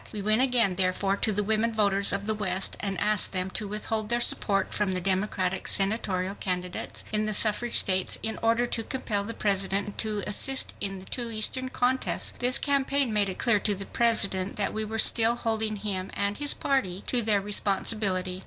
[0.11, 3.67] We went again, therefore, to the women voters of the west and asked them to
[3.67, 8.81] withhold their support from the Democratic Senatorial candidates in the suffrage states in order to
[8.83, 12.31] compel the President to assist in the two Eastern contests.
[12.39, 16.35] This campaign made it clear to the President that we were still holding him and
[16.37, 18.39] his party to their responsibility.